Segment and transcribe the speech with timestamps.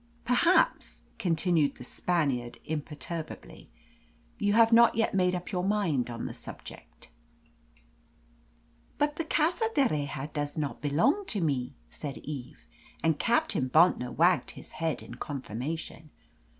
[0.25, 3.69] "Perhaps," continued the Spaniard imperturbably,
[4.39, 7.11] "you have not yet made up your mind on the subject."
[8.97, 12.65] "But the Casa d'Erraha does not belong to me," said Eve,
[13.03, 16.09] and Captain Bontnor wagged his head in confirmation.